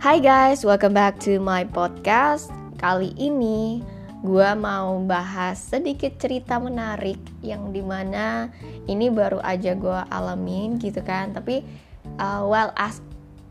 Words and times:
Hai 0.00 0.16
guys, 0.16 0.64
welcome 0.64 0.96
back 0.96 1.20
to 1.20 1.36
my 1.36 1.60
podcast. 1.60 2.48
Kali 2.80 3.12
ini 3.20 3.84
gue 4.24 4.50
mau 4.56 4.96
bahas 5.04 5.60
sedikit 5.60 6.16
cerita 6.16 6.56
menarik 6.56 7.20
yang 7.44 7.68
di 7.68 7.84
mana 7.84 8.48
ini 8.88 9.12
baru 9.12 9.44
aja 9.44 9.76
gue 9.76 10.00
alamin 10.08 10.80
gitu 10.80 11.04
kan. 11.04 11.36
Tapi 11.36 11.60
uh, 12.16 12.48
well 12.48 12.72
as 12.80 13.04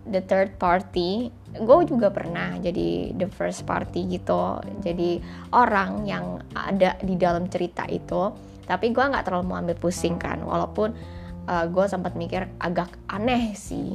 the 0.10 0.26
third 0.26 0.58
party, 0.58 1.30
gue 1.54 1.78
juga 1.86 2.10
pernah 2.10 2.58
jadi 2.58 3.14
the 3.14 3.30
first 3.30 3.70
party 3.70 4.10
gitu. 4.10 4.58
Jadi 4.82 5.22
orang 5.54 6.10
yang 6.10 6.42
ada 6.58 6.98
di 6.98 7.14
dalam 7.14 7.46
cerita 7.46 7.86
itu. 7.86 8.34
Tapi 8.66 8.90
gue 8.90 9.06
nggak 9.06 9.22
terlalu 9.22 9.54
mau 9.54 9.62
ambil 9.62 9.78
pusing 9.78 10.18
kan, 10.18 10.42
walaupun 10.42 10.98
uh, 11.46 11.70
gue 11.70 11.86
sempat 11.86 12.18
mikir 12.18 12.50
agak 12.58 12.90
aneh 13.06 13.54
sih 13.54 13.94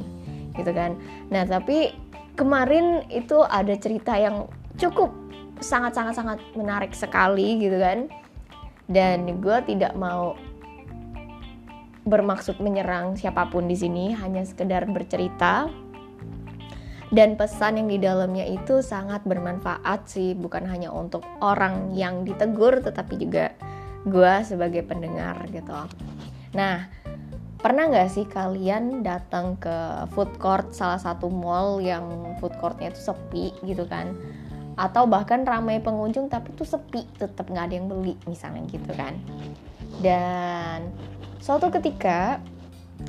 gitu 0.55 0.71
kan. 0.71 0.95
Nah 1.27 1.43
tapi 1.43 1.91
kemarin 2.35 3.07
itu 3.09 3.41
ada 3.41 3.73
cerita 3.79 4.15
yang 4.19 4.51
cukup 4.75 5.11
sangat-sangat-sangat 5.63 6.39
menarik 6.53 6.91
sekali 6.91 7.63
gitu 7.63 7.79
kan. 7.79 8.11
Dan 8.85 9.41
gue 9.41 9.57
tidak 9.65 9.97
mau 9.97 10.37
bermaksud 12.05 12.61
menyerang 12.61 13.17
siapa 13.17 13.49
pun 13.49 13.65
di 13.65 13.73
sini 13.73 14.13
hanya 14.13 14.45
sekedar 14.45 14.85
bercerita. 14.85 15.65
Dan 17.09 17.39
pesan 17.39 17.79
yang 17.79 17.87
di 17.89 17.97
dalamnya 18.01 18.43
itu 18.45 18.83
sangat 18.83 19.23
bermanfaat 19.23 20.09
sih 20.09 20.35
bukan 20.35 20.67
hanya 20.67 20.91
untuk 20.91 21.23
orang 21.39 21.95
yang 21.95 22.27
ditegur 22.27 22.81
tetapi 22.81 23.15
juga 23.15 23.55
gue 24.05 24.33
sebagai 24.45 24.83
pendengar 24.83 25.39
gitu. 25.49 25.73
Nah 26.53 26.89
Pernah 27.65 27.89
nggak 27.89 28.13
sih 28.13 28.29
kalian 28.29 29.01
datang 29.01 29.57
ke 29.57 30.05
food 30.13 30.37
court 30.37 30.69
salah 30.69 31.01
satu 31.01 31.33
mall 31.33 31.81
yang 31.81 32.37
food 32.37 32.53
courtnya 32.61 32.93
itu 32.93 33.01
sepi 33.01 33.57
gitu 33.65 33.89
kan? 33.89 34.13
Atau 34.77 35.09
bahkan 35.09 35.41
ramai 35.41 35.81
pengunjung 35.81 36.29
tapi 36.29 36.53
tuh 36.53 36.69
sepi, 36.69 37.01
tetap 37.17 37.49
nggak 37.49 37.65
ada 37.65 37.73
yang 37.73 37.89
beli 37.89 38.13
misalnya 38.29 38.69
gitu 38.69 38.93
kan? 38.93 39.17
Dan 39.97 40.93
suatu 41.41 41.73
ketika 41.73 42.37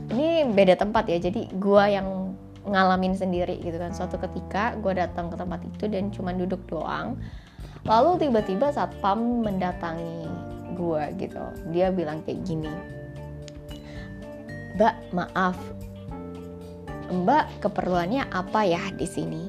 ini 0.08 0.48
beda 0.48 0.80
tempat 0.80 1.04
ya, 1.04 1.20
jadi 1.20 1.52
gua 1.60 1.92
yang 1.92 2.32
ngalamin 2.64 3.12
sendiri 3.12 3.60
gitu 3.60 3.76
kan. 3.76 3.92
Suatu 3.92 4.16
ketika 4.16 4.72
gue 4.80 4.96
datang 4.96 5.28
ke 5.28 5.36
tempat 5.36 5.60
itu 5.68 5.84
dan 5.84 6.08
cuma 6.08 6.32
duduk 6.32 6.64
doang. 6.64 7.20
Lalu 7.84 8.24
tiba-tiba 8.24 8.72
satpam 8.72 9.44
mendatangi 9.44 10.24
gue 10.80 11.02
gitu. 11.20 11.44
Dia 11.76 11.92
bilang 11.92 12.24
kayak 12.24 12.40
gini 12.48 12.95
Mbak, 14.76 15.16
maaf. 15.16 15.56
Mbak 17.08 17.64
keperluannya 17.64 18.28
apa 18.28 18.60
ya 18.68 18.92
di 18.92 19.08
sini? 19.08 19.48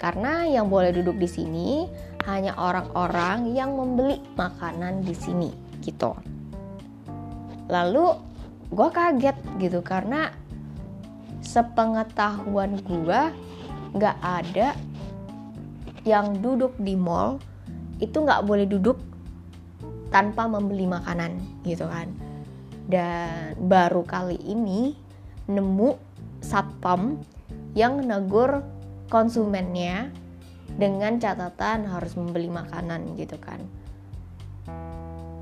Karena 0.00 0.48
yang 0.48 0.72
boleh 0.72 0.96
duduk 0.96 1.20
di 1.20 1.28
sini 1.28 1.84
hanya 2.24 2.56
orang-orang 2.56 3.52
yang 3.52 3.76
membeli 3.76 4.16
makanan 4.32 5.04
di 5.04 5.12
sini 5.12 5.52
gitu. 5.84 6.16
Lalu 7.68 8.16
gue 8.72 8.88
kaget 8.88 9.36
gitu 9.60 9.84
karena 9.84 10.32
sepengetahuan 11.44 12.80
gue 12.80 13.20
nggak 13.92 14.16
ada 14.24 14.72
yang 16.08 16.40
duduk 16.40 16.72
di 16.80 16.96
mall 16.96 17.36
itu 18.00 18.24
nggak 18.24 18.48
boleh 18.48 18.64
duduk 18.64 18.96
tanpa 20.08 20.48
membeli 20.48 20.88
makanan 20.88 21.36
gitu 21.68 21.84
kan 21.84 22.08
dan 22.86 23.58
baru 23.58 24.06
kali 24.06 24.38
ini 24.46 24.94
nemu 25.50 25.98
satpam 26.42 27.18
yang 27.74 28.02
negur 28.02 28.62
konsumennya 29.10 30.10
dengan 30.74 31.18
catatan 31.22 31.86
harus 31.86 32.18
membeli 32.18 32.50
makanan 32.50 33.14
gitu 33.18 33.38
kan. 33.38 33.62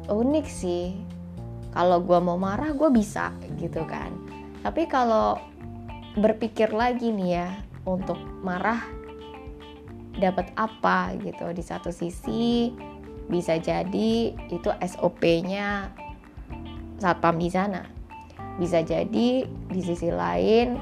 Unik 0.09 0.47
sih. 0.47 0.93
Kalau 1.75 1.99
gue 2.07 2.19
mau 2.23 2.39
marah 2.39 2.71
gue 2.71 2.87
bisa 2.93 3.35
gitu 3.59 3.83
kan. 3.89 4.15
Tapi 4.63 4.87
kalau 4.87 5.41
berpikir 6.15 6.71
lagi 6.71 7.11
nih 7.11 7.31
ya 7.35 7.49
untuk 7.83 8.17
marah 8.47 8.79
dapat 10.15 10.55
apa 10.55 11.19
gitu? 11.19 11.51
Di 11.51 11.65
satu 11.65 11.91
sisi 11.91 12.71
bisa 13.27 13.59
jadi 13.59 14.37
itu 14.53 14.71
SOP-nya 14.71 15.91
satpam 17.05 17.37
di 17.37 17.53
sana. 17.53 17.85
Bisa 18.57 18.81
jadi 18.81 19.45
di 19.45 19.81
sisi 19.85 20.09
lain 20.09 20.81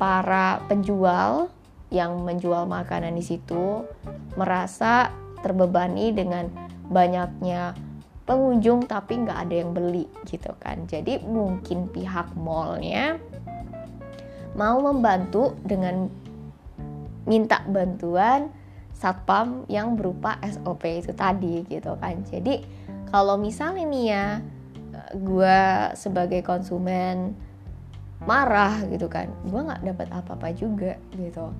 para 0.00 0.64
penjual 0.64 1.52
yang 1.92 2.24
menjual 2.24 2.64
makanan 2.64 3.12
di 3.12 3.22
situ 3.22 3.84
merasa 4.34 5.12
terbebani 5.44 6.10
dengan 6.16 6.48
banyaknya 6.88 7.76
pengunjung 8.24 8.88
tapi 8.88 9.20
nggak 9.20 9.38
ada 9.46 9.54
yang 9.54 9.70
beli 9.76 10.08
gitu 10.24 10.50
kan 10.56 10.88
jadi 10.88 11.20
mungkin 11.20 11.92
pihak 11.92 12.32
mallnya 12.40 13.20
mau 14.56 14.80
membantu 14.80 15.52
dengan 15.60 16.08
minta 17.28 17.60
bantuan 17.68 18.48
satpam 18.96 19.68
yang 19.68 19.92
berupa 19.94 20.40
SOP 20.40 21.04
itu 21.04 21.12
tadi 21.12 21.68
gitu 21.68 21.92
kan 22.00 22.24
jadi 22.32 22.64
kalau 23.12 23.36
misalnya 23.36 23.84
nih 23.84 24.04
ya 24.08 24.26
gue 25.14 25.60
sebagai 25.98 26.40
konsumen 26.42 27.34
marah 28.24 28.82
gitu 28.88 29.06
kan. 29.10 29.30
Gue 29.46 29.60
nggak 29.62 29.82
dapat 29.84 30.08
apa-apa 30.10 30.48
juga 30.56 30.96
gitu. 31.14 31.52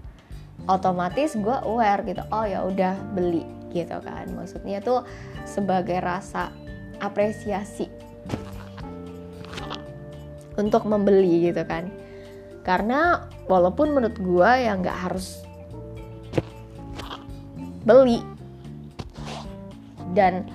Otomatis 0.70 1.34
gue 1.34 1.56
aware 1.66 2.06
gitu 2.06 2.22
oh 2.30 2.46
ya 2.46 2.64
udah 2.64 2.94
beli 3.12 3.44
gitu 3.74 3.98
kan. 4.00 4.30
Maksudnya 4.32 4.80
tuh 4.80 5.02
sebagai 5.44 5.98
rasa 6.00 6.54
apresiasi 7.02 7.90
untuk 10.54 10.86
membeli 10.86 11.50
gitu 11.50 11.62
kan. 11.66 11.90
Karena 12.64 13.28
walaupun 13.50 13.92
menurut 13.92 14.16
gue 14.16 14.50
ya 14.64 14.72
nggak 14.78 14.98
harus 15.10 15.44
beli 17.84 18.24
dan 20.16 20.48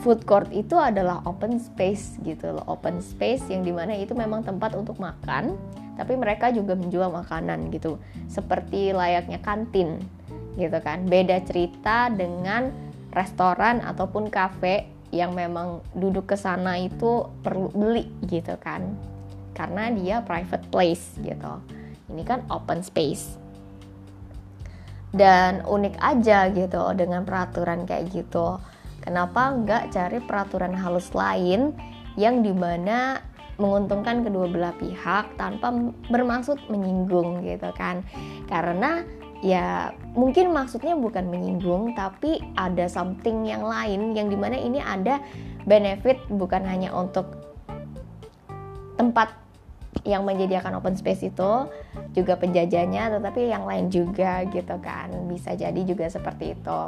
food 0.00 0.24
court 0.24 0.48
itu 0.50 0.80
adalah 0.80 1.20
open 1.28 1.60
space 1.60 2.16
gitu 2.24 2.56
loh. 2.56 2.64
Open 2.66 3.04
space 3.04 3.44
yang 3.52 3.62
di 3.62 3.72
mana 3.72 3.92
itu 3.96 4.16
memang 4.16 4.40
tempat 4.44 4.72
untuk 4.74 4.96
makan 4.96 5.56
tapi 6.00 6.16
mereka 6.16 6.48
juga 6.48 6.72
menjual 6.72 7.12
makanan 7.12 7.68
gitu. 7.76 8.00
Seperti 8.24 8.96
layaknya 8.96 9.36
kantin 9.44 10.00
gitu 10.56 10.80
kan. 10.80 11.04
Beda 11.04 11.36
cerita 11.44 12.08
dengan 12.08 12.72
restoran 13.12 13.84
ataupun 13.84 14.32
kafe 14.32 14.88
yang 15.12 15.36
memang 15.36 15.84
duduk 15.92 16.32
ke 16.32 16.36
sana 16.40 16.80
itu 16.80 17.28
perlu 17.44 17.68
beli 17.76 18.08
gitu 18.24 18.56
kan. 18.56 18.96
Karena 19.52 19.92
dia 19.92 20.24
private 20.24 20.72
place 20.72 21.20
gitu. 21.20 21.60
Ini 22.08 22.22
kan 22.24 22.48
open 22.48 22.80
space. 22.80 23.36
Dan 25.12 25.68
unik 25.68 26.00
aja 26.00 26.48
gitu 26.48 26.80
dengan 26.96 27.28
peraturan 27.28 27.84
kayak 27.84 28.08
gitu 28.14 28.56
Kenapa 29.00 29.56
nggak 29.56 29.92
cari 29.92 30.18
peraturan 30.20 30.76
halus 30.76 31.12
lain 31.16 31.72
yang 32.20 32.44
di 32.44 32.52
mana 32.52 33.20
menguntungkan 33.60 34.24
kedua 34.24 34.48
belah 34.48 34.74
pihak 34.76 35.36
tanpa 35.36 35.72
bermaksud 36.08 36.60
menyinggung 36.68 37.44
gitu 37.44 37.72
kan? 37.76 38.04
Karena 38.48 39.04
ya 39.40 39.96
mungkin 40.12 40.52
maksudnya 40.52 40.92
bukan 40.96 41.32
menyinggung 41.32 41.96
tapi 41.96 42.44
ada 42.60 42.84
something 42.92 43.48
yang 43.48 43.64
lain 43.64 44.12
yang 44.12 44.28
di 44.28 44.36
mana 44.36 44.60
ini 44.60 44.84
ada 44.84 45.16
benefit 45.64 46.20
bukan 46.28 46.60
hanya 46.68 46.92
untuk 46.92 47.24
tempat 49.00 49.32
yang 50.04 50.28
menyediakan 50.28 50.76
open 50.80 50.96
space 50.96 51.28
itu 51.32 51.50
juga 52.12 52.36
penjajahnya 52.36 53.16
tetapi 53.16 53.48
yang 53.48 53.64
lain 53.64 53.88
juga 53.88 54.44
gitu 54.48 54.76
kan. 54.80 55.08
Bisa 55.28 55.56
jadi 55.56 55.80
juga 55.84 56.08
seperti 56.08 56.56
itu 56.56 56.80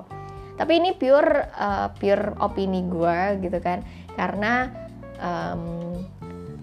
tapi 0.56 0.78
ini 0.78 0.92
pure 0.92 1.48
uh, 1.56 1.88
pure 1.96 2.36
opini 2.38 2.84
gue 2.84 3.40
gitu 3.40 3.58
kan. 3.58 3.80
Karena 4.12 4.68
um, 5.16 5.96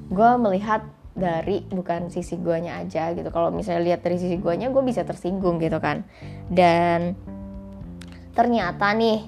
gue 0.09 0.31
melihat 0.37 0.85
dari 1.17 1.65
bukan 1.67 2.07
sisi 2.13 2.37
guanya 2.39 2.79
aja 2.79 3.11
gitu. 3.17 3.27
Kalau 3.33 3.49
misalnya 3.49 3.93
lihat 3.93 4.01
dari 4.05 4.21
sisi 4.21 4.37
guanya 4.37 4.69
gue 4.69 4.83
bisa 4.85 5.01
tersinggung 5.03 5.57
gitu 5.59 5.81
kan. 5.81 6.05
Dan 6.47 7.17
ternyata 8.37 8.93
nih 8.93 9.25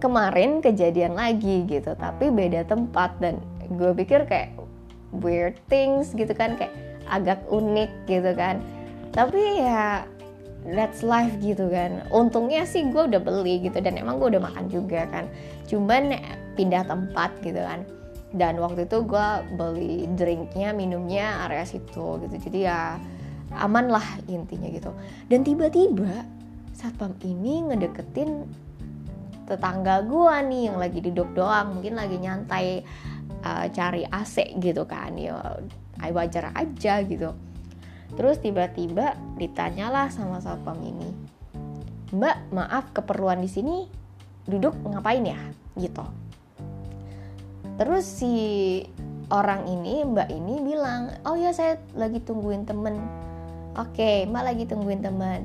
kemarin 0.00 0.64
kejadian 0.64 1.14
lagi 1.14 1.68
gitu. 1.68 1.94
Tapi 1.94 2.32
beda 2.32 2.64
tempat 2.64 3.14
dan 3.20 3.38
gue 3.68 3.92
pikir 3.92 4.24
kayak 4.24 4.56
weird 5.12 5.60
things 5.68 6.16
gitu 6.16 6.32
kan. 6.32 6.56
Kayak 6.56 6.74
agak 7.06 7.40
unik 7.52 7.90
gitu 8.08 8.32
kan. 8.32 8.64
Tapi 9.12 9.40
ya 9.60 10.04
that's 10.74 11.00
life 11.06 11.32
gitu 11.40 11.68
kan. 11.72 12.04
Untungnya 12.12 12.64
sih 12.68 12.88
gue 12.88 13.08
udah 13.08 13.20
beli 13.20 13.64
gitu 13.64 13.80
dan 13.80 13.96
emang 13.96 14.20
gue 14.20 14.36
udah 14.36 14.42
makan 14.42 14.68
juga 14.68 15.08
kan. 15.08 15.24
Cuman 15.68 16.16
pindah 16.56 16.84
tempat 16.84 17.30
gitu 17.40 17.60
kan. 17.60 17.84
Dan 18.36 18.60
waktu 18.60 18.84
itu 18.84 19.00
gue 19.08 19.28
beli 19.56 20.04
drinknya 20.12 20.76
minumnya 20.76 21.48
area 21.48 21.64
situ 21.64 22.20
gitu. 22.20 22.34
Jadi 22.36 22.58
ya 22.68 23.00
aman 23.56 23.88
lah 23.88 24.04
intinya 24.28 24.68
gitu. 24.68 24.92
Dan 25.32 25.44
tiba-tiba 25.44 26.28
satpam 26.76 27.16
ini 27.24 27.72
ngedeketin 27.72 28.44
tetangga 29.48 30.04
gua 30.04 30.44
nih 30.44 30.68
yang 30.68 30.76
lagi 30.76 31.00
duduk 31.00 31.32
doang 31.32 31.80
mungkin 31.80 31.96
lagi 31.96 32.20
nyantai 32.20 32.84
uh, 33.40 33.64
cari 33.72 34.04
AC 34.04 34.60
gitu 34.60 34.84
kan. 34.84 35.16
Ya 35.16 35.40
wajar 36.12 36.52
aja 36.52 37.00
gitu 37.02 37.32
terus 38.16 38.40
tiba-tiba 38.40 39.18
ditanyalah 39.36 40.08
sama 40.08 40.40
satpam 40.40 40.78
ini 40.80 41.10
mbak 42.14 42.52
maaf 42.54 42.94
keperluan 42.96 43.44
di 43.44 43.50
sini 43.50 43.76
duduk 44.48 44.72
ngapain 44.88 45.26
ya 45.26 45.40
gitu 45.76 46.04
terus 47.76 48.08
si 48.08 48.32
orang 49.28 49.68
ini 49.68 50.08
mbak 50.08 50.32
ini 50.32 50.64
bilang 50.64 51.12
oh 51.28 51.36
ya 51.36 51.52
saya 51.52 51.76
lagi 51.92 52.24
tungguin 52.24 52.64
temen 52.64 52.96
oke 53.76 54.24
mbak 54.30 54.42
lagi 54.54 54.64
tungguin 54.64 55.04
temen 55.04 55.44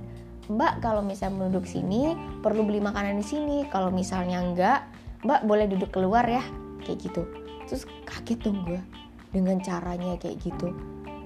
Mbak 0.51 0.83
kalau 0.83 0.99
misalnya 0.99 1.47
duduk 1.47 1.63
sini 1.63 2.19
perlu 2.43 2.67
beli 2.67 2.83
makanan 2.83 3.15
di 3.15 3.23
sini. 3.23 3.57
Kalau 3.71 3.87
misalnya 3.87 4.43
enggak, 4.43 4.83
Mbak 5.23 5.47
boleh 5.47 5.65
duduk 5.71 5.95
keluar 5.95 6.27
ya, 6.27 6.43
kayak 6.83 6.99
gitu. 6.99 7.23
Terus 7.71 7.87
kaget 8.03 8.43
dong 8.43 8.67
gue 8.67 8.81
dengan 9.31 9.63
caranya 9.63 10.19
kayak 10.19 10.43
gitu. 10.43 10.75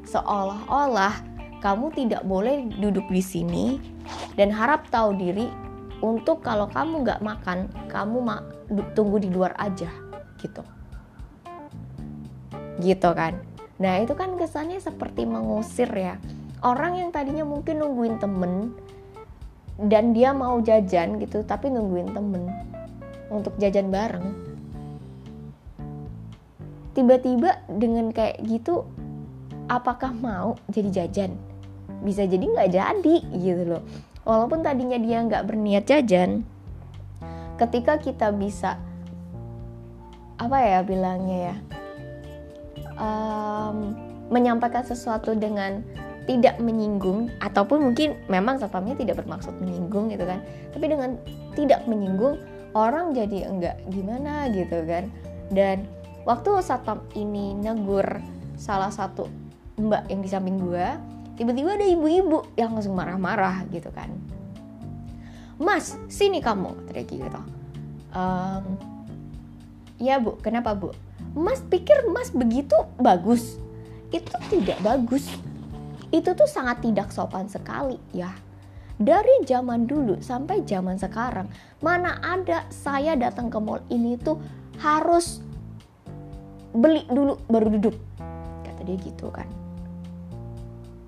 Seolah-olah 0.07 1.13
kamu 1.59 1.91
tidak 1.91 2.23
boleh 2.23 2.67
duduk 2.79 3.05
di 3.11 3.19
sini 3.19 3.65
dan 4.39 4.49
harap 4.55 4.87
tahu 4.87 5.19
diri 5.19 5.51
untuk 5.99 6.45
kalau 6.45 6.69
kamu 6.71 7.03
nggak 7.03 7.21
makan, 7.25 7.67
kamu 7.91 8.17
ma 8.21 8.39
tunggu 8.93 9.17
di 9.19 9.27
luar 9.33 9.57
aja, 9.57 9.89
gitu. 10.39 10.63
Gitu 12.79 13.09
kan. 13.11 13.35
Nah 13.81 13.99
itu 13.99 14.13
kan 14.13 14.37
kesannya 14.37 14.79
seperti 14.79 15.25
mengusir 15.25 15.89
ya. 15.91 16.15
Orang 16.61 16.97
yang 16.97 17.09
tadinya 17.09 17.45
mungkin 17.45 17.81
nungguin 17.81 18.21
temen, 18.21 18.77
dan 19.77 20.13
dia 20.17 20.33
mau 20.33 20.57
jajan 20.57 21.21
gitu 21.21 21.45
tapi 21.45 21.69
nungguin 21.69 22.09
temen 22.09 22.49
untuk 23.29 23.53
jajan 23.61 23.93
bareng 23.93 24.33
tiba-tiba 26.97 27.61
dengan 27.69 28.09
kayak 28.09 28.41
gitu 28.41 28.89
apakah 29.67 30.11
mau 30.15 30.55
jadi 30.71 31.03
jajan? 31.03 31.35
Bisa 32.03 32.27
jadi 32.27 32.43
nggak 32.43 32.71
jadi 32.71 33.15
gitu 33.35 33.63
loh. 33.75 33.83
Walaupun 34.27 34.59
tadinya 34.63 34.99
dia 34.99 35.23
nggak 35.23 35.47
berniat 35.47 35.87
jajan 35.87 36.43
ketika 37.57 37.97
kita 37.97 38.29
bisa 38.35 38.77
apa 40.37 40.57
ya 40.61 40.85
bilangnya 40.85 41.37
ya 41.49 41.55
um, 43.01 43.97
menyampaikan 44.29 44.85
sesuatu 44.85 45.33
dengan 45.33 45.81
tidak 46.29 46.61
menyinggung 46.61 47.33
ataupun 47.41 47.81
mungkin 47.81 48.13
memang 48.29 48.61
satpamnya 48.61 48.93
tidak 48.93 49.25
bermaksud 49.25 49.57
menyinggung 49.57 50.13
gitu 50.13 50.29
kan 50.29 50.45
tapi 50.69 50.85
dengan 50.85 51.17
tidak 51.57 51.81
menyinggung 51.89 52.37
orang 52.77 53.17
jadi 53.17 53.49
enggak 53.49 53.81
gimana 53.89 54.53
gitu 54.53 54.85
kan. 54.85 55.09
Dan 55.49 55.89
waktu 56.27 56.61
satpam 56.61 57.01
ini 57.17 57.57
negur 57.57 58.05
salah 58.59 58.93
satu 58.93 59.25
mbak 59.77 60.09
yang 60.09 60.21
di 60.25 60.29
samping 60.29 60.57
gua 60.57 60.97
tiba-tiba 61.37 61.77
ada 61.77 61.85
ibu-ibu 61.85 62.43
yang 62.57 62.73
langsung 62.73 62.97
marah-marah 62.97 63.65
gitu 63.69 63.93
kan 63.93 64.09
mas 65.57 65.97
sini 66.09 66.41
kamu 66.41 66.73
kata 66.89 67.01
gitu 67.05 67.41
um, 68.13 68.63
ya 70.01 70.17
bu 70.17 70.37
kenapa 70.41 70.73
bu 70.73 70.93
mas 71.37 71.61
pikir 71.61 72.09
mas 72.09 72.33
begitu 72.33 72.75
bagus 72.97 73.61
itu 74.09 74.33
tidak 74.49 74.77
bagus 74.81 75.29
itu 76.11 76.31
tuh 76.31 76.47
sangat 76.47 76.79
tidak 76.83 77.11
sopan 77.11 77.51
sekali 77.51 77.99
ya. 78.15 78.31
Dari 78.97 79.45
zaman 79.45 79.85
dulu 79.85 80.17
sampai 80.25 80.65
zaman 80.65 80.97
sekarang, 80.97 81.45
mana 81.85 82.17
ada 82.23 82.65
saya 82.73 83.13
datang 83.13 83.53
ke 83.53 83.59
mall 83.61 83.83
ini 83.93 84.17
tuh 84.17 84.41
harus 84.81 85.43
beli 86.73 87.05
dulu 87.05 87.37
baru 87.45 87.77
duduk. 87.77 87.93
Kata 88.65 88.81
dia 88.81 88.97
gitu 88.97 89.29
kan. 89.29 89.45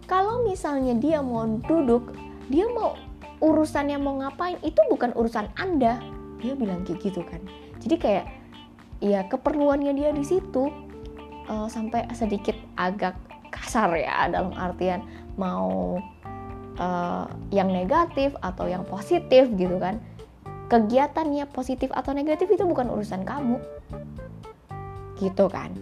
Kalau 0.09 0.41
misalnya 0.41 0.97
dia 0.97 1.21
mau 1.21 1.45
duduk, 1.45 2.17
dia 2.50 2.65
mau 2.73 2.97
urusannya 3.45 4.01
mau 4.01 4.17
ngapain, 4.17 4.57
itu 4.65 4.81
bukan 4.89 5.13
urusan 5.13 5.45
Anda. 5.53 6.01
Dia 6.41 6.57
bilang 6.57 6.81
kayak 6.81 7.00
gitu 7.06 7.21
kan. 7.21 7.38
Jadi 7.77 7.95
kayak 8.01 8.25
ya 9.00 9.23
keperluannya 9.29 9.94
dia 9.94 10.09
di 10.09 10.25
situ 10.25 10.73
uh, 11.47 11.69
sampai 11.69 12.09
sedikit 12.17 12.57
agak 12.75 13.15
kasar 13.50 13.94
ya 13.95 14.27
dalam 14.29 14.53
artian 14.57 15.06
mau 15.39 15.97
uh, 16.77 17.25
yang 17.50 17.71
negatif 17.71 18.35
atau 18.44 18.67
yang 18.67 18.83
positif 18.85 19.50
gitu 19.55 19.79
kan 19.79 19.97
kegiatannya 20.69 21.50
positif 21.50 21.89
atau 21.95 22.13
negatif 22.13 22.45
itu 22.51 22.62
bukan 22.62 22.94
urusan 22.94 23.25
kamu 23.25 23.57
gitu 25.17 25.50
kan 25.50 25.73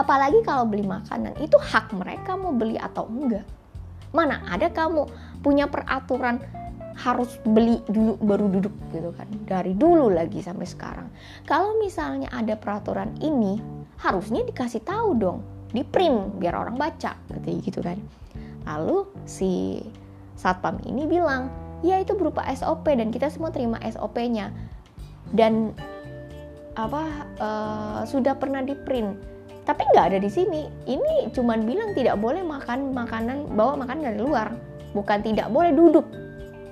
apalagi 0.00 0.40
kalau 0.40 0.64
beli 0.64 0.88
makanan 0.88 1.36
itu 1.38 1.60
hak 1.60 1.92
mereka 1.92 2.34
mau 2.34 2.56
beli 2.56 2.80
atau 2.80 3.04
enggak. 3.06 3.44
Mana 4.16 4.40
ada 4.48 4.72
kamu 4.72 5.06
punya 5.44 5.68
peraturan 5.68 6.40
harus 7.00 7.40
beli 7.46 7.80
dulu 7.88 8.16
baru 8.20 8.46
duduk 8.48 8.74
gitu 8.90 9.12
kan. 9.14 9.28
Dari 9.44 9.76
dulu 9.76 10.08
lagi 10.08 10.40
sampai 10.40 10.66
sekarang. 10.66 11.08
Kalau 11.44 11.76
misalnya 11.78 12.32
ada 12.32 12.56
peraturan 12.56 13.14
ini 13.20 13.60
harusnya 14.00 14.42
dikasih 14.42 14.82
tahu 14.82 15.16
dong. 15.20 15.40
Di 15.70 15.86
print 15.86 16.40
biar 16.40 16.56
orang 16.56 16.80
baca 16.80 17.14
katanya 17.30 17.58
gitu 17.62 17.80
kan. 17.84 18.00
Lalu 18.66 19.06
si 19.28 19.80
satpam 20.34 20.80
ini 20.88 21.04
bilang 21.04 21.52
ya 21.84 22.00
itu 22.00 22.16
berupa 22.16 22.44
SOP 22.52 22.88
dan 22.92 23.12
kita 23.12 23.28
semua 23.28 23.52
terima 23.52 23.80
SOP-nya 23.84 24.52
dan 25.32 25.76
apa 26.78 27.02
uh, 27.40 28.00
sudah 28.08 28.36
pernah 28.38 28.64
di 28.64 28.72
print 28.72 29.39
tapi 29.68 29.84
nggak 29.92 30.14
ada 30.14 30.18
di 30.18 30.30
sini. 30.30 30.66
Ini 30.88 31.32
cuman 31.36 31.68
bilang 31.68 31.92
tidak 31.92 32.16
boleh 32.16 32.40
makan 32.40 32.96
makanan 32.96 33.52
bawa 33.52 33.76
makanan 33.76 34.14
dari 34.14 34.20
luar. 34.20 34.48
Bukan 34.96 35.22
tidak 35.22 35.52
boleh 35.52 35.70
duduk 35.70 36.06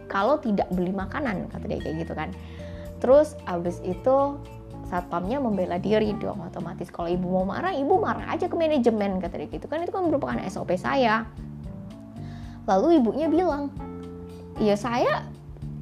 kalau 0.08 0.40
tidak 0.40 0.66
beli 0.72 0.90
makanan 0.90 1.46
kata 1.52 1.64
dia 1.68 1.78
kayak 1.78 1.96
gitu 2.02 2.12
kan. 2.16 2.32
Terus 2.98 3.36
abis 3.46 3.78
itu 3.84 4.40
satpamnya 4.88 5.38
membela 5.38 5.76
diri 5.76 6.16
dong 6.16 6.40
otomatis. 6.42 6.88
Kalau 6.88 7.06
ibu 7.12 7.28
mau 7.28 7.44
marah 7.44 7.76
ibu 7.76 8.00
marah 8.00 8.32
aja 8.32 8.48
ke 8.48 8.56
manajemen 8.56 9.20
kata 9.20 9.36
dia 9.36 9.48
gitu 9.52 9.68
kan. 9.68 9.84
Itu 9.84 9.92
kan 9.92 10.08
merupakan 10.08 10.40
SOP 10.48 10.74
saya. 10.80 11.28
Lalu 12.64 13.04
ibunya 13.04 13.28
bilang 13.28 13.68
ya 14.58 14.74
saya 14.74 15.28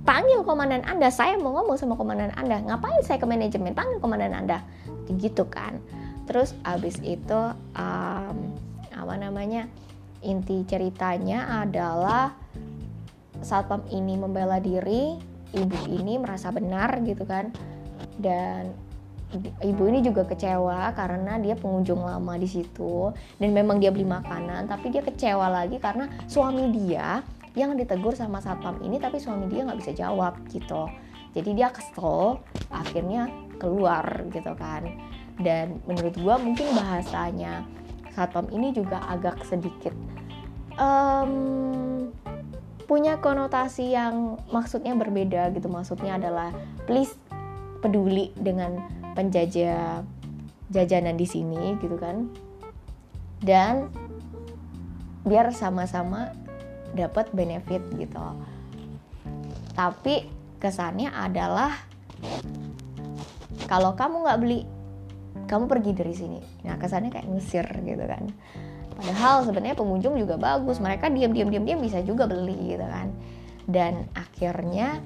panggil 0.03 0.43
komandan 0.43 0.83
anda. 0.85 1.09
Saya 1.09 1.39
mau 1.39 1.55
ngomong 1.55 1.79
sama 1.79 1.95
komandan 1.95 2.35
anda. 2.35 2.61
Ngapain 2.61 3.01
saya 3.07 3.23
ke 3.23 3.25
manajemen? 3.31 3.73
Panggil 3.73 4.03
komandan 4.03 4.35
anda. 4.35 4.59
Gitu 5.07 5.47
kan 5.47 5.79
terus 6.27 6.53
abis 6.67 6.99
itu 7.07 7.41
um, 7.79 8.37
apa 8.93 9.15
namanya 9.15 9.71
inti 10.27 10.67
ceritanya 10.67 11.63
adalah 11.63 12.35
satpam 13.41 13.87
ini 13.95 14.19
membela 14.19 14.59
diri 14.59 15.15
ibu 15.55 15.79
ini 15.87 16.19
merasa 16.19 16.51
benar 16.51 16.99
gitu 17.07 17.23
kan. 17.23 17.55
Dan 18.17 18.73
ibu 19.63 19.83
ini 19.87 20.01
juga 20.03 20.25
kecewa 20.25 20.91
karena 20.97 21.39
dia 21.39 21.55
pengunjung 21.59 22.03
lama 22.03 22.35
di 22.39 22.49
situ 22.49 23.11
dan 23.37 23.51
memang 23.53 23.83
dia 23.83 23.91
beli 23.91 24.07
makanan 24.07 24.71
tapi 24.71 24.95
dia 24.95 25.03
kecewa 25.03 25.51
lagi 25.51 25.83
karena 25.83 26.07
suami 26.31 26.71
dia 26.73 27.21
yang 27.59 27.75
ditegur 27.75 28.15
sama 28.15 28.39
satpam 28.39 28.79
ini 28.87 28.97
tapi 29.03 29.19
suami 29.19 29.51
dia 29.51 29.67
nggak 29.67 29.79
bisa 29.83 29.93
jawab 29.93 30.37
gitu. 30.51 30.89
Jadi 31.37 31.53
dia 31.53 31.69
kesel 31.69 32.41
akhirnya 32.73 33.29
keluar 33.61 34.25
gitu 34.33 34.57
kan 34.57 34.89
dan 35.41 35.81
menurut 35.85 36.17
gua 36.21 36.41
mungkin 36.41 36.73
bahasanya 36.73 37.65
satpam 38.17 38.49
ini 38.53 38.73
juga 38.73 39.05
agak 39.09 39.45
sedikit 39.45 39.93
um, 40.81 41.33
punya 42.87 43.19
konotasi 43.19 43.93
yang 43.93 44.39
maksudnya 44.55 44.95
berbeda 44.95 45.51
gitu. 45.53 45.67
Maksudnya 45.67 46.17
adalah 46.17 46.55
please 46.87 47.19
peduli 47.83 48.31
dengan 48.39 48.79
penjajah 49.19 50.07
jajanan 50.71 51.19
di 51.19 51.27
sini 51.27 51.75
gitu 51.83 51.99
kan. 51.99 52.31
Dan 53.43 53.91
biar 55.27 55.51
sama-sama 55.51 56.31
dapat 56.95 57.29
benefit 57.35 57.83
gitu. 57.99 58.23
Tapi 59.75 60.31
kesannya 60.63 61.13
adalah 61.13 61.75
kalau 63.67 63.99
kamu 63.99 64.25
nggak 64.25 64.41
beli 64.41 64.61
kamu 65.47 65.65
pergi 65.71 65.91
dari 65.95 66.15
sini. 66.15 66.41
Nah 66.67 66.77
kesannya 66.77 67.11
kayak 67.11 67.27
ngusir 67.31 67.67
gitu 67.87 68.05
kan. 68.05 68.31
Padahal 68.97 69.45
sebenarnya 69.45 69.77
pengunjung 69.77 70.17
juga 70.19 70.41
bagus. 70.41 70.83
Mereka 70.83 71.13
diam 71.13 71.31
diam 71.31 71.49
diam 71.53 71.65
diam 71.65 71.81
bisa 71.81 72.01
juga 72.03 72.27
beli 72.27 72.77
gitu 72.77 72.87
kan. 72.87 73.13
Dan 73.67 74.07
akhirnya 74.17 75.01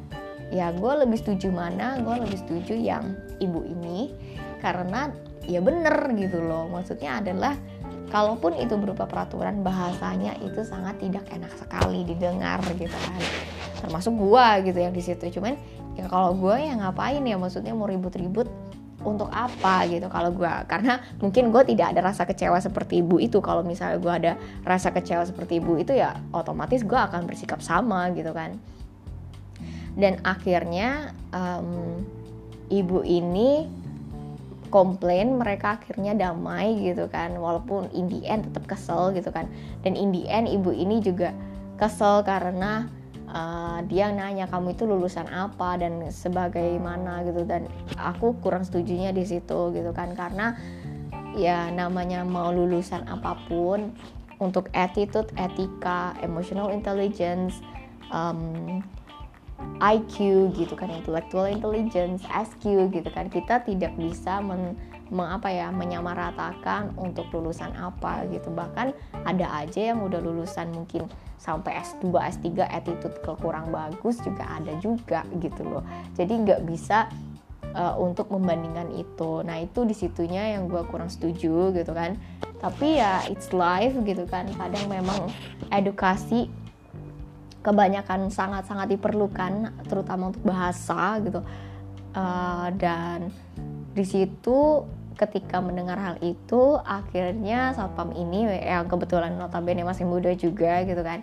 ya 0.50 0.70
gue 0.75 0.92
lebih 1.06 1.18
setuju 1.18 1.50
mana? 1.50 1.99
Gue 2.00 2.23
lebih 2.23 2.38
setuju 2.38 2.75
yang 2.75 3.16
ibu 3.42 3.62
ini. 3.66 4.14
Karena 4.62 5.11
ya 5.44 5.59
bener 5.61 5.97
gitu 6.16 6.40
loh. 6.40 6.70
Maksudnya 6.70 7.18
adalah 7.18 7.56
kalaupun 8.11 8.59
itu 8.59 8.75
berupa 8.75 9.06
peraturan 9.06 9.62
bahasanya 9.62 10.35
itu 10.42 10.66
sangat 10.66 10.99
tidak 10.99 11.25
enak 11.30 11.50
sekali 11.56 12.02
didengar 12.02 12.61
gitu 12.76 12.90
kan. 12.90 13.23
Termasuk 13.80 14.12
gua 14.18 14.61
gitu 14.61 14.76
yang 14.76 14.92
di 14.92 15.00
situ. 15.00 15.40
Cuman 15.40 15.56
ya 15.97 16.04
kalau 16.11 16.37
gue 16.37 16.56
ya 16.59 16.76
ngapain 16.76 17.23
ya? 17.25 17.38
Maksudnya 17.40 17.73
mau 17.73 17.88
ribut-ribut 17.88 18.50
untuk 19.00 19.33
apa 19.33 19.88
gitu 19.88 20.12
kalau 20.12 20.28
gue 20.28 20.52
karena 20.69 21.00
mungkin 21.25 21.49
gue 21.49 21.62
tidak 21.73 21.97
ada 21.97 22.00
rasa 22.12 22.28
kecewa 22.28 22.61
seperti 22.61 23.00
ibu 23.00 23.16
itu. 23.16 23.40
Kalau 23.40 23.64
misalnya 23.64 23.97
gue 23.97 24.12
ada 24.12 24.33
rasa 24.64 24.92
kecewa 24.92 25.25
seperti 25.25 25.57
ibu 25.57 25.80
itu 25.80 25.97
ya 25.97 26.16
otomatis 26.37 26.85
gue 26.85 26.97
akan 26.97 27.25
bersikap 27.25 27.64
sama 27.64 28.12
gitu 28.12 28.30
kan. 28.37 28.61
Dan 29.97 30.21
akhirnya 30.23 31.16
um, 31.33 32.04
ibu 32.69 33.02
ini 33.02 33.66
komplain 34.71 35.35
mereka 35.35 35.80
akhirnya 35.80 36.14
damai 36.14 36.76
gitu 36.78 37.09
kan. 37.09 37.33
Walaupun 37.35 37.88
in 37.97 38.07
the 38.12 38.21
tetap 38.23 38.69
kesel 38.69 39.16
gitu 39.16 39.33
kan. 39.33 39.49
Dan 39.83 39.97
in 39.97 40.12
ibu 40.47 40.71
ini 40.71 41.00
juga 41.00 41.33
kesel 41.80 42.21
karena 42.23 43.00
uh, 43.30 43.78
dia 43.87 44.10
nanya 44.10 44.50
kamu 44.50 44.75
itu 44.75 44.84
lulusan 44.84 45.30
apa 45.30 45.78
dan 45.78 46.10
sebagaimana? 46.10 47.22
Gitu. 47.25 47.46
Dan 47.46 47.70
aku 47.96 48.37
kurang 48.42 48.66
setujunya 48.66 49.14
di 49.14 49.25
situ 49.25 49.70
gitu 49.72 49.90
kan. 49.94 50.12
Karena 50.18 50.58
ya 51.38 51.70
namanya 51.70 52.26
mau 52.26 52.50
lulusan 52.50 53.06
apa 53.06 53.38
pun 53.46 53.94
untuk 54.42 54.72
attitude, 54.75 55.30
etika, 55.37 56.16
emotional 56.25 56.72
intelligence, 56.75 57.60
um, 58.10 58.82
IQ 59.80 60.49
gitu 60.56 60.72
kan 60.72 60.88
intellectual 60.88 61.49
intelligence 61.49 62.25
SQ 62.28 62.92
gitu 62.92 63.08
kan. 63.12 63.28
Kita 63.28 63.60
tidak 63.64 63.92
bisa 63.96 64.40
men, 64.40 64.76
mengapa 65.12 65.52
ya 65.52 65.68
menyamaratakan 65.68 66.96
untuk 66.96 67.28
lulusan 67.32 67.72
apa 67.76 68.25
gitu. 68.32 68.49
Bahkan 68.49 68.92
ada 69.28 69.46
aja 69.60 69.92
yang 69.92 70.00
udah 70.04 70.20
lulusan 70.20 70.72
mungkin 70.72 71.04
sampai 71.40 71.80
S2 71.80 72.12
S3 72.12 72.68
attitude 72.68 73.16
kurang 73.25 73.73
bagus 73.73 74.20
juga 74.20 74.44
ada 74.61 74.76
juga 74.76 75.25
gitu 75.40 75.64
loh. 75.64 75.82
Jadi 76.12 76.37
nggak 76.37 76.68
bisa 76.68 77.09
uh, 77.73 77.97
untuk 77.97 78.28
membandingkan 78.28 78.92
itu. 78.92 79.40
Nah 79.40 79.56
itu 79.64 79.88
di 79.88 79.97
situnya 79.97 80.52
yang 80.52 80.68
gue 80.68 80.85
kurang 80.92 81.09
setuju 81.09 81.73
gitu 81.73 81.92
kan. 81.97 82.20
Tapi 82.61 83.00
ya 83.00 83.25
it's 83.32 83.56
life 83.56 83.97
gitu 84.04 84.28
kan. 84.28 84.52
Kadang 84.52 84.85
memang 84.92 85.32
edukasi 85.73 86.52
kebanyakan 87.64 88.28
sangat-sangat 88.28 89.00
diperlukan 89.00 89.73
terutama 89.88 90.28
untuk 90.28 90.44
bahasa 90.44 91.16
gitu. 91.25 91.40
Uh, 92.11 92.68
dan 92.76 93.32
di 93.97 94.04
situ 94.04 94.85
ketika 95.21 95.61
mendengar 95.61 96.00
hal 96.00 96.17
itu 96.25 96.81
akhirnya 96.81 97.77
satpam 97.77 98.17
ini 98.17 98.49
yang 98.65 98.89
kebetulan 98.89 99.37
notabene 99.37 99.85
masih 99.85 100.09
muda 100.09 100.33
juga 100.33 100.81
gitu 100.89 101.05
kan 101.05 101.21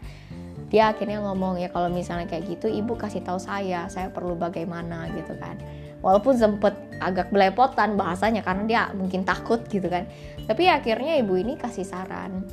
dia 0.68 0.92
akhirnya 0.92 1.24
ngomong 1.24 1.63
ya 1.63 1.72
kalau 1.72 1.88
misalnya 1.88 2.27
kayak 2.27 2.60
gitu 2.60 2.68
ibu 2.68 3.00
kasih 3.00 3.24
tahu 3.24 3.39
saya 3.39 3.88
saya 3.88 4.12
perlu 4.12 4.36
bagaimana 4.36 5.08
gitu 5.16 5.32
kan. 5.39 5.56
Walaupun 6.04 6.36
sempet 6.36 6.75
agak 7.00 7.32
belepotan 7.32 7.96
bahasanya 7.96 8.44
karena 8.44 8.63
dia 8.68 8.84
mungkin 8.94 9.24
takut 9.24 9.63
gitu 9.72 9.88
kan. 9.88 10.06
Tapi 10.44 10.68
akhirnya 10.68 11.18
ibu 11.24 11.39
ini 11.39 11.56
kasih 11.56 11.88
saran. 11.88 12.44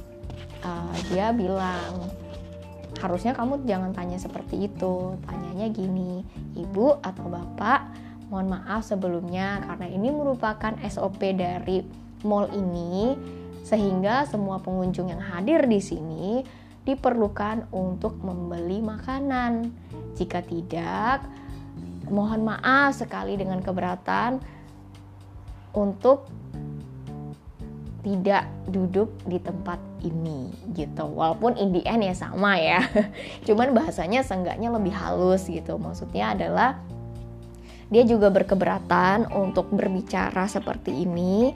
Uh, 0.65 0.95
dia 1.13 1.35
bilang 1.35 2.09
harusnya 3.03 3.37
kamu 3.37 3.67
jangan 3.67 3.91
tanya 3.91 4.17
seperti 4.17 4.71
itu. 4.71 5.19
Tanyanya 5.27 5.75
gini 5.75 6.23
ibu 6.55 6.95
atau 7.03 7.27
bapak 7.27 7.94
mohon 8.29 8.49
maaf 8.53 8.85
sebelumnya 8.87 9.61
karena 9.65 9.87
ini 9.89 10.09
merupakan 10.09 10.73
SOP 10.85 11.21
dari 11.37 11.85
mall 12.25 12.49
ini 12.53 13.15
sehingga 13.65 14.29
semua 14.29 14.61
pengunjung 14.61 15.09
yang 15.09 15.21
hadir 15.21 15.65
di 15.65 15.81
sini 15.81 16.45
diperlukan 16.85 17.73
untuk 17.73 18.21
membeli 18.21 18.85
makanan. 18.85 19.73
Jika 20.15 20.45
tidak, 20.45 21.25
mohon 22.13 22.45
maaf 22.45 23.01
sekali 23.01 23.41
dengan 23.41 23.65
keberatan 23.65 24.37
untuk 25.73 26.29
tidak 28.05 28.45
duduk 28.69 29.17
di 29.25 29.41
tempat 29.41 29.81
ini 30.05 30.53
gitu. 30.77 31.09
Walaupun 31.09 31.57
in 31.57 31.73
the 31.73 31.81
end 31.89 32.05
ya 32.05 32.13
sama 32.13 32.61
ya. 32.61 32.85
Cuman 33.49 33.73
bahasanya 33.73 34.21
seenggaknya 34.21 34.69
lebih 34.69 34.93
halus 34.93 35.49
gitu. 35.49 35.81
Maksudnya 35.81 36.37
adalah 36.37 36.85
dia 37.93 38.03
juga 38.05 38.33
berkeberatan 38.33 39.33
untuk 39.33 39.69
berbicara 39.73 40.49
seperti 40.49 41.05
ini 41.05 41.53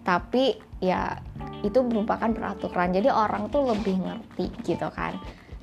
tapi 0.00 0.56
ya 0.80 1.20
itu 1.60 1.84
merupakan 1.84 2.32
peraturan. 2.32 2.90
Jadi 2.96 3.08
orang 3.12 3.52
tuh 3.52 3.68
lebih 3.68 4.00
ngerti 4.00 4.48
gitu 4.64 4.88
kan. 4.92 5.16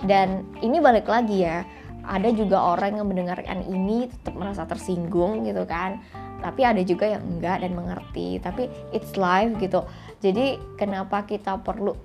Dan 0.06 0.46
ini 0.62 0.78
balik 0.78 1.10
lagi 1.10 1.42
ya 1.42 1.66
ada 2.08 2.30
juga 2.32 2.78
orang 2.78 3.02
yang 3.02 3.10
mendengarkan 3.10 3.66
ini 3.68 4.08
tetap 4.08 4.38
merasa 4.38 4.64
tersinggung 4.70 5.44
gitu 5.44 5.66
kan. 5.66 6.00
Tapi 6.38 6.62
ada 6.62 6.86
juga 6.86 7.18
yang 7.18 7.26
enggak 7.26 7.66
dan 7.66 7.74
mengerti. 7.74 8.38
Tapi 8.38 8.70
it's 8.94 9.18
life 9.18 9.52
gitu. 9.58 9.84
Jadi 10.22 10.62
kenapa 10.78 11.26
kita 11.26 11.58
perlu 11.60 11.98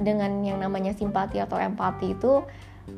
dengan 0.00 0.40
yang 0.40 0.64
namanya 0.64 0.96
simpati 0.96 1.38
atau 1.38 1.60
empati 1.60 2.16
itu 2.16 2.40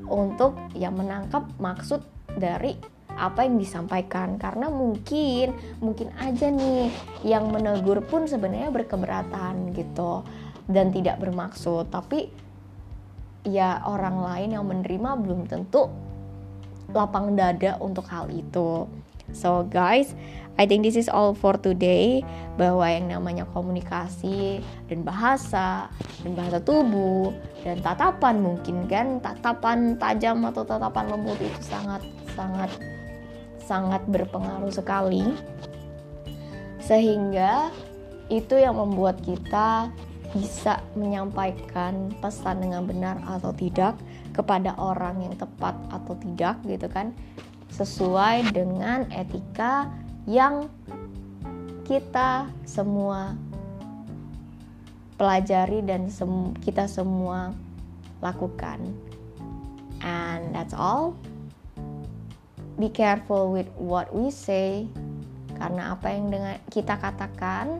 untuk 0.07 0.57
ya 0.73 0.89
menangkap 0.89 1.45
maksud 1.59 2.01
dari 2.39 2.79
apa 3.17 3.45
yang 3.45 3.57
disampaikan. 3.59 4.37
Karena 4.37 4.69
mungkin 4.69 5.57
mungkin 5.83 6.09
aja 6.19 6.49
nih 6.49 6.93
yang 7.27 7.51
menegur 7.51 8.03
pun 8.07 8.25
sebenarnya 8.25 8.73
berkeberatan 8.73 9.77
gitu 9.77 10.23
dan 10.69 10.91
tidak 10.91 11.19
bermaksud. 11.21 11.89
Tapi 11.91 12.33
ya 13.43 13.83
orang 13.87 14.23
lain 14.23 14.49
yang 14.55 14.65
menerima 14.67 15.11
belum 15.19 15.51
tentu 15.51 15.91
lapang 16.93 17.35
dada 17.35 17.81
untuk 17.83 18.07
hal 18.09 18.31
itu. 18.31 18.87
So 19.33 19.65
guys 19.65 20.13
I 20.61 20.69
think 20.69 20.85
this 20.85 21.01
is 21.01 21.09
all 21.09 21.33
for 21.33 21.57
today. 21.57 22.21
Bahwa 22.61 22.85
yang 22.85 23.09
namanya 23.09 23.49
komunikasi 23.49 24.61
dan 24.93 25.01
bahasa 25.01 25.89
dan 26.21 26.33
bahasa 26.37 26.61
tubuh 26.61 27.33
dan 27.65 27.81
tatapan 27.81 28.45
mungkin 28.45 28.85
kan 28.85 29.17
tatapan 29.25 29.97
tajam 29.97 30.45
atau 30.45 30.61
tatapan 30.61 31.09
lembut 31.09 31.41
itu 31.41 31.61
sangat 31.65 32.05
sangat 32.37 32.69
sangat 33.65 34.03
berpengaruh 34.11 34.73
sekali 34.73 35.23
sehingga 36.83 37.71
itu 38.27 38.59
yang 38.59 38.75
membuat 38.79 39.23
kita 39.23 39.93
bisa 40.33 40.81
menyampaikan 40.97 42.09
pesan 42.25 42.65
dengan 42.65 42.89
benar 42.89 43.21
atau 43.29 43.53
tidak 43.53 43.95
kepada 44.33 44.73
orang 44.81 45.21
yang 45.21 45.35
tepat 45.37 45.77
atau 45.93 46.17
tidak 46.17 46.57
gitu 46.65 46.89
kan 46.89 47.13
sesuai 47.69 48.49
dengan 48.53 49.05
etika 49.13 49.93
yang 50.25 50.69
kita 51.85 52.49
semua 52.65 53.37
pelajari 55.21 55.85
dan 55.85 56.09
sem 56.09 56.57
kita 56.65 56.89
semua 56.89 57.53
lakukan. 58.25 58.81
And 60.03 60.51
that's 60.51 60.75
all. 60.75 61.15
Be 62.83 62.91
careful 62.91 63.55
with 63.55 63.71
what 63.79 64.11
we 64.11 64.35
say 64.35 64.91
karena 65.55 65.95
apa 65.95 66.11
yang 66.11 66.35
dengan 66.35 66.59
kita 66.67 66.99
katakan 66.99 67.79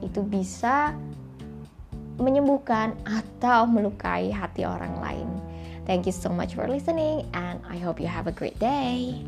itu 0.00 0.24
bisa 0.24 0.96
menyembuhkan 2.16 2.96
atau 3.04 3.68
melukai 3.68 4.32
hati 4.32 4.64
orang 4.64 4.96
lain. 5.04 5.28
Thank 5.84 6.08
you 6.08 6.16
so 6.16 6.32
much 6.32 6.56
for 6.56 6.64
listening 6.64 7.28
and 7.36 7.60
I 7.68 7.76
hope 7.76 8.00
you 8.00 8.08
have 8.08 8.24
a 8.24 8.32
great 8.32 8.56
day. 8.56 9.20